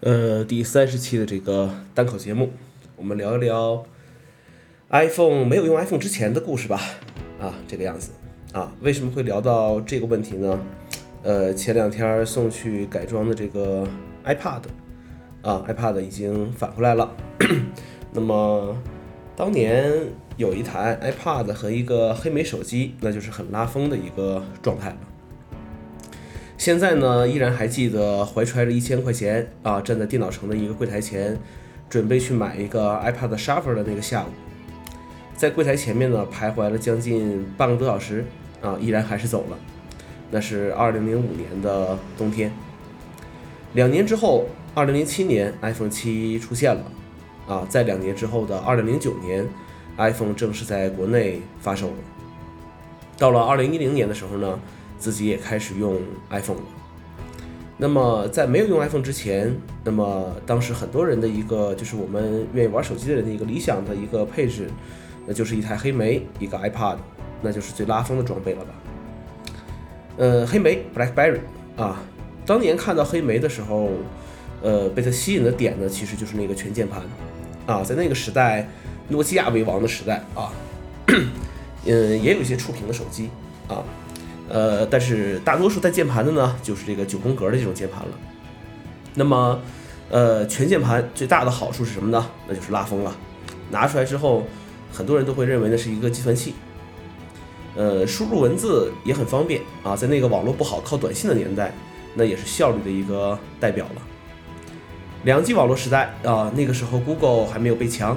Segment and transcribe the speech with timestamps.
[0.00, 2.50] 呃，第三十期的这个单口节目，
[2.96, 3.82] 我们聊一聊
[4.90, 6.78] iPhone 没有用 iPhone 之前的故事吧。
[7.40, 8.10] 啊，这个样子
[8.52, 10.60] 啊，为什么会聊到这个问题呢？
[11.22, 13.88] 呃，前两天送去改装的这个
[14.26, 14.60] iPad
[15.40, 17.16] 啊，iPad 已经返回来了。
[18.12, 18.76] 那么
[19.34, 19.90] 当年
[20.36, 24.98] 有一台 iPad 和一个黑莓手机，那就是很拉风的一个状态了。
[26.58, 31.38] 现在呢，依然还记得怀揣着一千块钱啊，站在电脑城的一个柜台前，
[31.88, 34.28] 准备去买一个 iPad Shuffle 的那个下午，
[35.36, 38.24] 在柜台前面呢徘徊了将近半个多小时
[38.62, 39.58] 啊，依然还是走了。
[40.30, 42.50] 那是二零零五年的冬天。
[43.74, 46.82] 两年之后，二零零七年 iPhone 七出现了
[47.46, 49.46] 啊，在两年之后的二零零九年
[49.98, 51.94] ，iPhone 正式在国内发售了。
[53.18, 54.58] 到了二零一零年的时候呢。
[54.98, 55.98] 自己也开始用
[56.30, 56.62] iPhone 了。
[57.78, 64.70] 那么在没有用 iPhone 之前，那么当时很多人的一个就是我们愿意玩手机的人的一个理想的一个配置，
[65.26, 66.96] 那就是一台黑莓，一个 iPad，
[67.42, 68.74] 那就是最拉风的装备了吧？
[70.16, 71.40] 呃，黑莓 BlackBerry
[71.76, 72.02] 啊，
[72.46, 73.90] 当年看到黑莓的时候，
[74.62, 77.02] 呃，被它吸引的点呢，其实就是那个全键盘
[77.66, 78.66] 啊，在那个时代，
[79.08, 80.50] 诺基亚为王的时代啊，
[81.08, 81.28] 嗯，
[81.84, 83.28] 也有一些触屏的手机
[83.68, 83.84] 啊。
[84.48, 88.10] 呃，但是大多数带键盘的呢，就是这个九宫格的这种键盘了。
[89.14, 89.60] 那么，
[90.10, 92.26] 呃，全键盘最大的好处是什么呢？
[92.46, 93.16] 那就是拉风了。
[93.70, 94.44] 拿出来之后，
[94.92, 96.54] 很多人都会认为那是一个计算器。
[97.74, 101.74] 呃，输入文字也很方便啊，在那个网络不好、靠短信的年代，
[102.14, 104.02] 那也是效率的一个代表了。
[105.24, 108.16] 两 G 网络时代啊，那个时候 Google 还没有被强，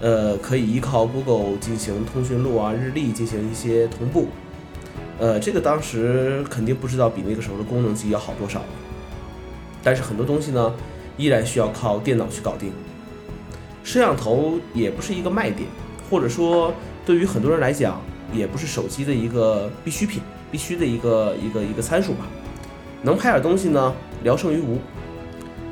[0.00, 4.28] 呃，可以依靠 Google 进行通讯录啊、日历进行一些同步。
[5.18, 8.62] 呃，这个当时肯定不知道比那个时候的功能机要好多少，
[9.82, 10.74] 但是很多东西呢，
[11.16, 12.70] 依然需要靠电脑去搞定。
[13.82, 15.68] 摄像头也不是一个卖点，
[16.10, 16.74] 或者说
[17.06, 18.00] 对于很多人来讲，
[18.32, 22.26] 也不是手机的一个必需品，必须的一个一个一个参数吧。
[23.02, 24.78] 能拍点东西呢，聊胜于无。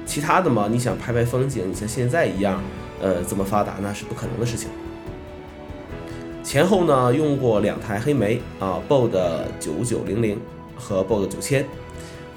[0.06, 2.62] 其他的嘛，你想拍拍风景，你像现在一样，
[3.02, 4.70] 呃，这么发达，那是不可能的事情。
[6.54, 9.10] 前后呢用过两台黑莓啊，BOD
[9.58, 10.38] 九九零零
[10.76, 11.66] 和 BOD 九千，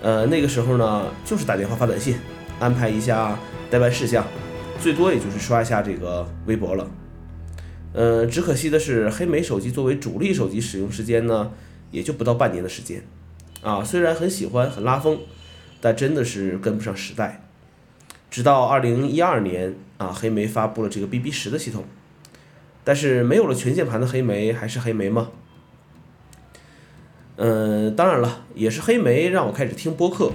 [0.02, 2.18] 呃那个时候呢就是打电话发短信，
[2.60, 3.38] 安排一下
[3.70, 4.26] 代办事项，
[4.82, 6.90] 最多也就是刷一下这个微博了。
[7.94, 11.52] 呃，只可惜的是黑莓手机作为主力手机使用时间呢
[11.92, 13.04] 也就不到半年的时间，
[13.62, 15.20] 啊虽然很喜欢很拉风，
[15.80, 17.44] 但真的是跟不上时代。
[18.32, 21.84] 直到二零一二年啊黑莓发布了这个 BB 十的系统。
[22.88, 25.28] 但是没有了全键盘的黑莓还是黑莓吗？
[27.36, 30.32] 嗯，当然了，也是黑莓让我开始听播客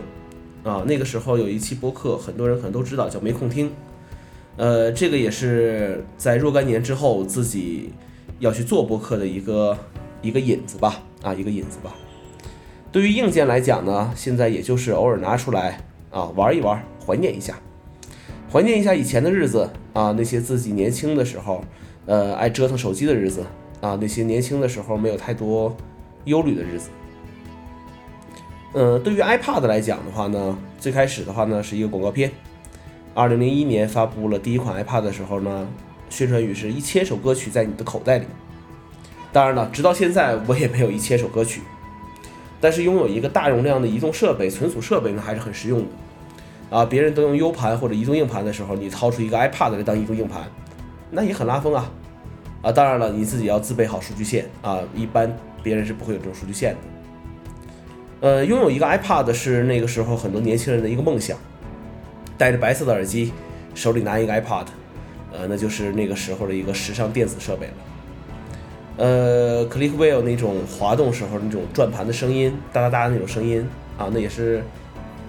[0.63, 0.85] 啊。
[0.87, 3.73] 那个时候有一期播客，很多人可能都知道，叫没空听。
[4.59, 7.91] 呃，这个也是在若干年之后自己
[8.39, 9.79] 要去做播客的一个
[10.21, 11.95] 一个引子吧，啊，一个引子吧。
[12.93, 15.81] 对于硬件来讲呢，现在也就是偶尔拿出来
[16.11, 17.59] 啊玩一玩，怀念一下，
[18.53, 21.65] 怀念一下以前的日子啊，那些自己年轻的时候。
[22.07, 23.47] 呃，爱折腾手机的日子
[23.81, 25.77] 啊，那些年轻的时候没有太多
[26.25, 26.91] 忧虑的日子。
[28.75, 32.31] 嗯，对于 iPad 来讲的话呢，最开始的话呢是一个广告片。
[33.15, 35.69] 二零零一年发布了第一款 iPad 的时候呢，
[36.09, 38.25] 宣传语是一千首歌曲在你的口袋里。
[39.33, 41.61] 当然了，直到现在我也没有一千首歌曲，
[42.61, 46.77] 但是拥有一个大容量的移动设备、存储设备呢还是很实用的。
[46.77, 50.43] 啊，别人都用 U 盘或者移动硬盘的时候，你掏出一个 iPad 来当移动硬盘。
[51.15, 51.91] 那也很拉风啊，
[52.63, 55.31] 啊，当然了，你自己要自备好数据线啊，一般
[55.63, 56.79] 别人是不会有这种数据线的。
[58.27, 61.37] 呃，拥有一个 iPad 是那个时候很多年轻人的一个梦想，
[62.39, 63.31] 戴着白色的耳机，
[63.75, 64.65] 手里拿一个 iPad，
[65.33, 67.73] 呃，那就是那个时候的一个时尚电子设备了。
[68.97, 73.69] 呃，Click Wheel 那种滑动时候那种转盘的声音，哒哒哒那种声音
[73.99, 74.63] 啊，那也是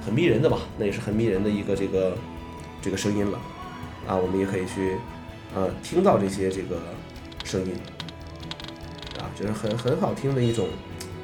[0.06, 2.16] 很迷人的嘛，那也是很迷人的一个这个
[2.82, 3.38] 这个声音了，
[4.08, 4.96] 啊，我们也可以去。
[5.56, 6.78] 呃，听到这些这个
[7.44, 7.74] 声音，
[9.20, 10.68] 啊，就是很很好听的一种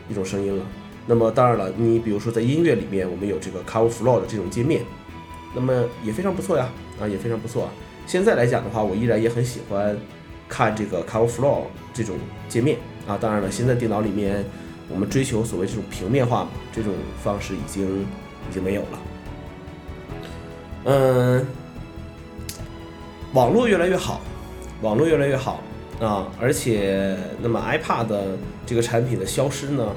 [0.08, 0.64] 一种声音了。
[1.08, 4.84] 那么当然了，你比如说在音乐里面，我们有这个 Cover Flow 的这种界面，
[5.56, 6.70] 那么也非常不错呀，
[7.02, 7.70] 啊，也非常不错。
[8.06, 9.98] 现在来讲的话，我依然也很喜欢
[10.48, 12.16] 看这个 Cover Flow 这种
[12.48, 12.78] 界面
[13.08, 13.18] 啊。
[13.20, 14.46] 当然了，现在电脑里面
[14.88, 16.94] 我们追求所谓这种平面化嘛，这种
[17.24, 19.00] 方式已经已经没有了。
[20.86, 21.48] 嗯。
[23.34, 24.22] 网络越来越好，
[24.82, 25.62] 网络越来越好
[26.02, 26.28] 啊！
[26.42, 28.08] 而且，那么 iPad
[28.66, 29.88] 这个产品的消失呢，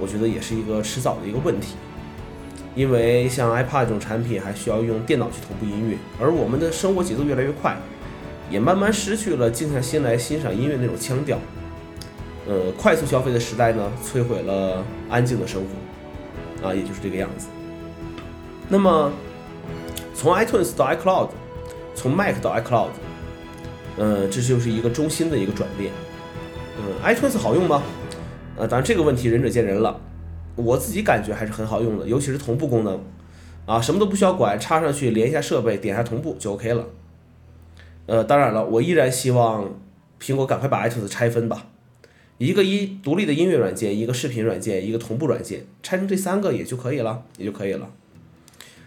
[0.00, 1.74] 我觉得也是一个迟早的一个问题，
[2.74, 7.76] 因为像 iPad 这种产品还需要用电脑去同步音乐，而我们的生活节奏越来越快，
[8.50, 11.38] 也慢慢失去了静下心来欣赏音乐那种腔调。
[12.46, 17.48] 呃，快速消费的时代呢，摧毁了安静的生活，啊，也就是这个样子。
[18.70, 19.12] 那么，
[20.14, 21.28] 从 iTunes 到 iCloud，
[21.98, 22.90] 从 Mac 到 iCloud，
[23.96, 25.90] 呃，这就是一个中心的一个转变。
[26.78, 27.82] 嗯，iTunes 好用吗？
[28.56, 30.00] 呃，当然这个问题仁者见仁了。
[30.54, 33.00] 我自己感觉还是很好用的，尤其是同步功能，
[33.66, 36.86] 啊，什么都不需要管，插上去连一下设备，点一下同步就 OK 了。
[38.06, 39.74] 呃，当然了，我依然希望
[40.20, 41.66] 苹果赶快把 iTunes 拆分吧，
[42.38, 47.90] 一个一独立的音乐软件，一个视频软件，一个同步软件，拆成这三个也就可以了，也就可以了。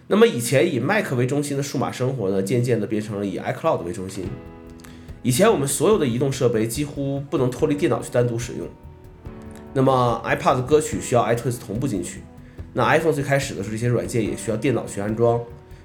[0.08, 4.26] 那么以前以 Mac 为中心的数码生活呢，渐渐的变成了以 iCloud 为中心。
[5.24, 8.68] 以前我们所有的移动设备几乎不能脱离电脑去单独使用。
[9.74, 12.22] 那么 iPad 歌曲需要 iTunes 同步进去，
[12.74, 15.40] 那 iPhone 最开始的时候，这些软件也需要电脑去安装，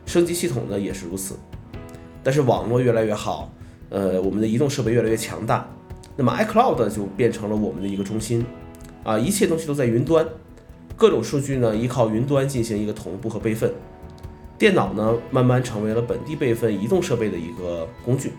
[0.05, 1.37] 升级系统呢也是如此。
[2.25, 3.53] 但是网络越来越好，
[3.91, 5.69] 呃，我们的移动设备越来越强大，
[6.17, 8.45] 那么 iCloud 就变成了我们的一个中心，
[9.05, 10.27] 啊，一切东西都在云端，
[10.97, 13.73] 各种数据呢依靠云端进行一个同步和备份，
[14.59, 18.33] 电脑呢慢慢成为了本地备份移动设备的一个工具，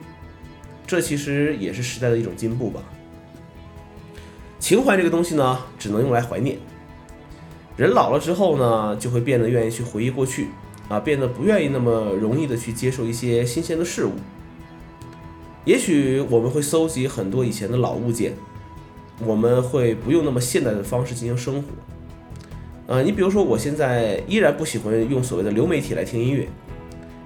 [0.85, 2.81] 这其实也是时代的一种进步吧。
[4.59, 6.57] 情怀这个东西呢，只能用来怀念。
[7.75, 10.47] 人老了之后呢，就会变得愿意去回忆过去，
[10.89, 14.13] 啊，变得不愿意那么容易的去接受一些新鲜的事物。
[15.63, 18.33] 也许我们会搜集很多以前的老物件，
[19.23, 21.67] 我们会不用那么现代的方式进行生活。
[22.87, 26.47] 呃，你比如说，我现在依然不喜欢用所谓的流媒体来听音乐，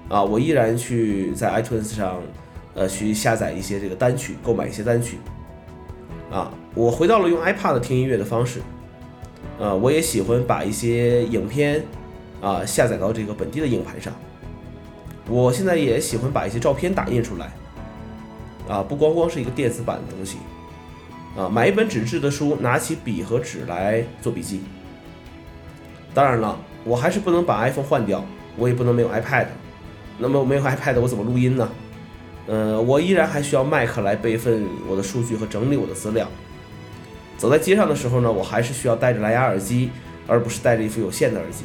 [0.08, 2.20] 啊，我依然去在 iTunes 上，
[2.74, 5.18] 呃，去下载一些这个单曲，购买一些单曲。
[6.32, 8.60] 啊，我回到了用 iPad 听音乐的方式，
[9.60, 11.80] 呃，我也喜欢把一些影片
[12.40, 14.12] 啊下载到这个本地的硬盘上。
[15.28, 17.52] 我现在也喜欢把一些照片打印出来，
[18.68, 20.38] 啊，不光光是一个电子版的东西，
[21.36, 24.62] 啊，买一本纸质的书，拿起笔和纸来做笔记。
[26.14, 28.24] 当然了，我还是不能把 iPhone 换掉，
[28.56, 29.46] 我也不能没有 iPad。
[30.18, 31.68] 那么没有 iPad 我怎么录音呢？
[32.46, 36.28] 呃，我依然还需要 Mac 来备份我的数据和整理我的资料。
[37.38, 39.90] 走在街上的时候呢，我还是需要戴着蓝牙耳机，
[40.26, 41.64] 而不是戴着一副有线的耳机。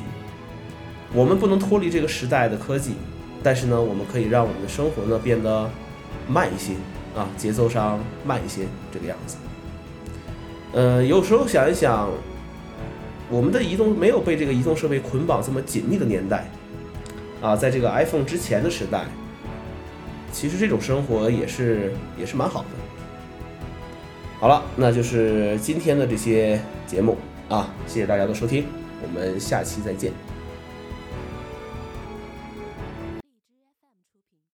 [1.14, 2.96] 我们不能脱离这个时代的科技，
[3.44, 5.70] 但是呢，我们可以让我们的生活呢变得
[6.28, 6.74] 慢一些
[7.16, 9.38] 啊，节奏上慢一些，这个样子。
[10.74, 12.10] 呃，有时候想一想，
[13.30, 16.50] 我们的移动没有被这个移动设备捆绑这么紧密的年代
[17.42, 19.06] 啊，在这个 iPhone 之前的时代。
[20.32, 22.68] 其实这种生活也是也是蛮好的。
[24.40, 27.18] 好了，那就是今天的这些节目
[27.50, 28.66] 啊，谢谢大家的收听，
[29.02, 30.12] 我们下期再见。